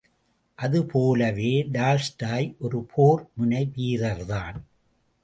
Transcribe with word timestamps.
அது 0.55 0.85
போலவே 0.85 1.63
டால்ஸ்டாய் 1.71 2.55
ஒரு 2.59 2.83
போர் 2.95 3.29
முனைவீரர்தான். 3.41 4.55